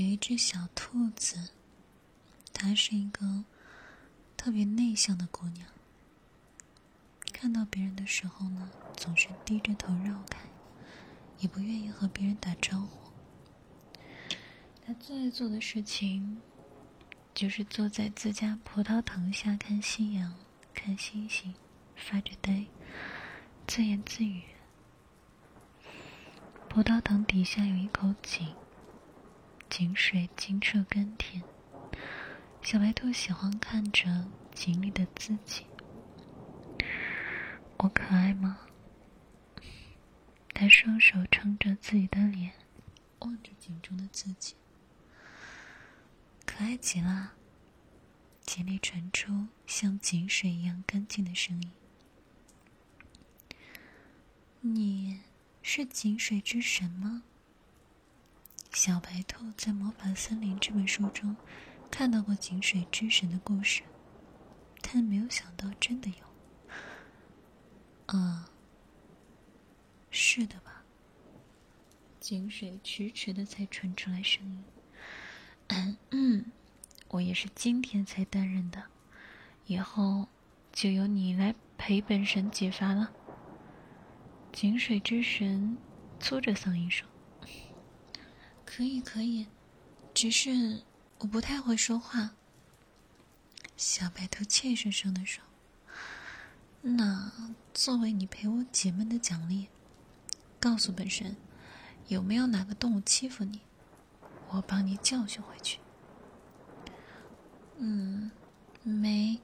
[0.00, 1.50] 有一只小兔子，
[2.54, 3.44] 她是一个
[4.34, 5.68] 特别内向的姑娘。
[7.34, 10.38] 看到别人的时候呢，总是低着头绕开，
[11.40, 13.10] 也不愿意和别人打招呼。
[14.86, 16.40] 她最爱做的事情，
[17.34, 20.34] 就是坐在自家葡萄藤下看夕阳、
[20.72, 21.52] 看星星，
[21.94, 22.64] 发着呆，
[23.66, 24.44] 自言自语。
[26.70, 28.59] 葡萄藤底下有一口井。
[29.70, 31.40] 井水清澈甘甜，
[32.60, 35.64] 小白兔喜欢看着井里的自己。
[37.78, 38.66] 我可爱吗？
[40.52, 42.52] 他双手撑着自己的脸，
[43.20, 44.56] 望着井中的自己，
[46.44, 47.34] 可爱极了。
[48.44, 51.70] 井里传出像井水一样干净的声音。
[54.60, 55.20] 你
[55.62, 57.22] 是井水之神吗？
[58.72, 61.36] 小白兔在《魔法森林》这本书中
[61.90, 63.82] 看到过井水之神的故事，
[64.80, 68.16] 但没有想到真的有。
[68.16, 68.48] 啊，
[70.10, 70.84] 是的吧？
[72.20, 74.64] 井水迟迟的才传出来声音。
[75.66, 76.44] 嗯嗯，
[77.08, 78.84] 我也是今天才担任的，
[79.66, 80.28] 以后
[80.72, 83.10] 就由你来陪本神解乏了。
[84.52, 85.76] 井水之神
[86.20, 87.09] 粗着嗓音说。
[88.72, 89.48] 可以可以，
[90.14, 90.82] 只是
[91.18, 92.30] 我不太会说话。
[93.76, 95.42] 小白兔怯生生的说
[96.80, 97.32] ：“那
[97.74, 99.66] 作为你陪我解闷的奖励，
[100.60, 101.36] 告诉本神，
[102.06, 103.60] 有没有哪个动物欺负你，
[104.50, 105.80] 我帮你教训回去。”
[107.78, 108.30] 嗯，
[108.84, 109.40] 没。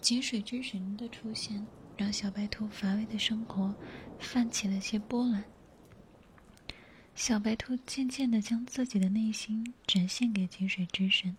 [0.00, 1.64] 井水之神的出现，
[1.96, 3.72] 让小白兔乏味的生活
[4.18, 5.44] 泛起了些波澜。
[7.16, 11.34] 小白兔渐渐的将自己的内心展现给井水之神。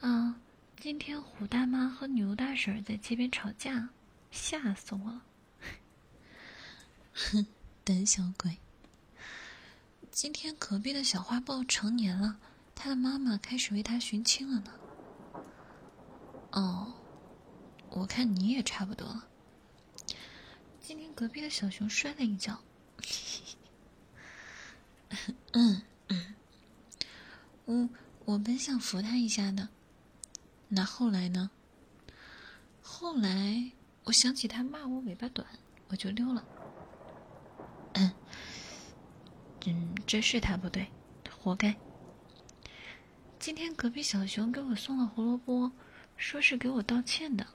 [0.00, 0.40] 啊，
[0.76, 3.90] 今天虎大妈和牛大婶在街边吵架，
[4.32, 5.22] 吓死我了！
[7.14, 7.46] 哼，
[7.84, 8.58] 胆小鬼！
[10.10, 12.36] 今天隔壁的小花豹成年了，
[12.74, 14.72] 他的妈妈开始为他寻亲了呢。
[16.50, 16.92] 哦，
[17.90, 19.28] 我看你也差不多了。
[20.80, 22.60] 今天隔壁的小熊摔了一跤。
[22.98, 23.06] 嘿
[23.46, 23.56] 嘿
[25.56, 26.34] 嗯嗯，
[27.64, 27.88] 我
[28.24, 29.68] 我本想扶他一下的，
[30.68, 31.50] 那后来呢？
[32.82, 33.70] 后来
[34.04, 35.46] 我想起他骂我尾巴短，
[35.88, 36.44] 我就溜了。
[37.92, 38.12] 嗯，
[39.66, 40.88] 嗯，这是他不对，
[41.30, 41.76] 活该。
[43.38, 45.70] 今天隔壁小熊给我送了胡萝卜，
[46.16, 47.46] 说是给我道歉的。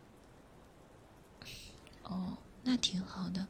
[2.04, 3.46] 哦，那挺好的。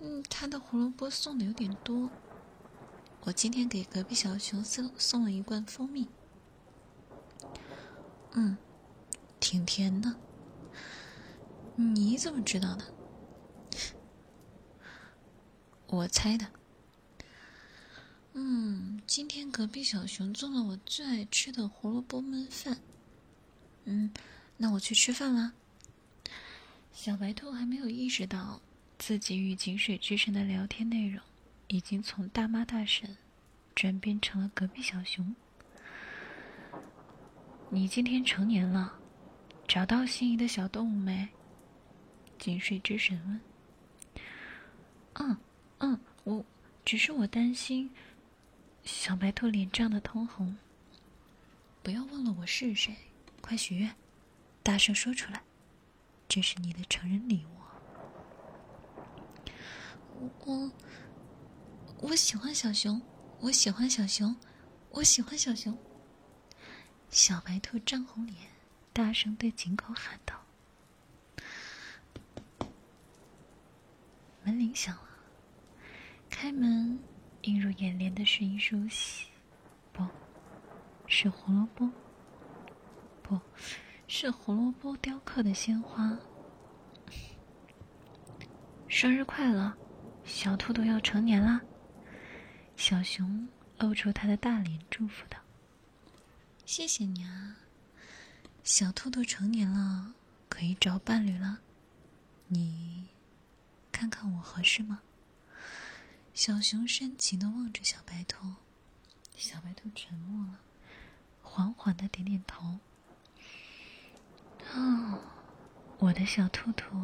[0.00, 2.10] 嗯，他的胡萝卜送的有点多。
[3.28, 6.08] 我今天给隔壁小熊送送了一罐蜂蜜，
[8.32, 8.56] 嗯，
[9.38, 10.16] 挺甜的。
[11.76, 12.84] 你怎么知道的？
[15.88, 16.46] 我猜的。
[18.32, 22.78] 嗯，今天隔壁小熊做了我最爱吃的胡萝卜焖饭。
[23.84, 24.10] 嗯，
[24.56, 25.52] 那我去吃饭啦。
[26.94, 28.62] 小白兔还没有意识到
[28.98, 31.22] 自己与井水之神的聊天内容。
[31.68, 33.18] 已经从大妈大婶
[33.74, 35.36] 转变成了隔壁小熊。
[37.68, 38.98] 你今天成年了，
[39.66, 41.28] 找到心仪的小动物没？
[42.38, 43.40] 井水之神问。
[45.14, 45.36] 嗯
[45.78, 46.42] 嗯，我
[46.86, 47.90] 只是我担心。
[48.84, 50.56] 小白兔脸涨得通红。
[51.82, 52.96] 不要忘了，我是谁？
[53.42, 53.94] 快许愿，
[54.62, 55.42] 大声说出来，
[56.26, 57.50] 这是你的成人礼物。
[60.46, 60.72] 我。
[62.10, 62.98] 我喜欢小熊，
[63.38, 64.34] 我喜欢小熊，
[64.92, 65.76] 我喜欢小熊。
[67.10, 68.34] 小白兔涨红脸，
[68.94, 70.34] 大声对井口喊道
[74.42, 75.02] ：“门铃响了，
[76.30, 76.98] 开门，
[77.42, 79.26] 映入眼帘的是一束喜，
[79.92, 80.02] 不
[81.06, 81.90] 是胡萝卜，
[83.22, 83.38] 不
[84.06, 86.18] 是胡萝卜雕刻的鲜花。
[88.88, 89.76] 生日快乐，
[90.24, 91.60] 小兔兔要成年啦！”
[92.78, 93.48] 小熊
[93.80, 95.36] 露出他的大脸，祝福道
[96.64, 97.56] ：“谢谢你啊，
[98.62, 100.14] 小兔兔成年了，
[100.48, 101.58] 可以找伴侣了。
[102.46, 103.08] 你
[103.90, 105.02] 看看我合适吗？”
[106.32, 108.46] 小熊深情的望着小白兔，
[109.36, 110.60] 小白兔沉默了，
[111.42, 112.78] 缓缓的点点头。
[114.72, 115.18] 哦，
[115.98, 116.96] 我的小兔兔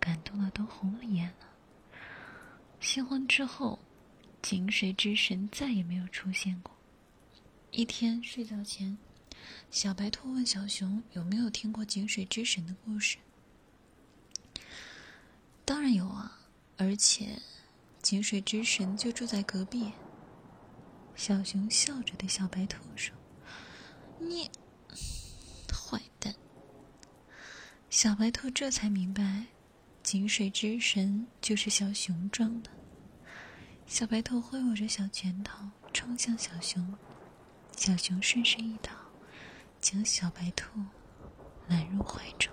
[0.00, 1.46] 感动的都红了眼了。
[2.80, 3.78] 新婚之后。
[4.42, 6.74] 井水之神再也没有出现过。
[7.70, 8.98] 一天睡觉前，
[9.70, 13.16] 小白兔问小熊有没有听过井水之神的故事。
[15.64, 16.40] 当然有啊，
[16.76, 17.40] 而且
[18.02, 19.92] 井水之神就住在隔壁。
[21.14, 23.14] 小熊笑着对小白兔说
[24.18, 24.50] ：“你
[25.70, 26.34] 坏蛋！”
[27.88, 29.46] 小白兔这才明白，
[30.02, 32.70] 井水之神就是小熊装的。
[33.92, 36.94] 小白兔挥舞着小拳头冲向小熊。
[37.76, 38.90] 小熊顺势一倒，
[39.82, 40.80] 将小白兔
[41.68, 42.50] 揽入怀中。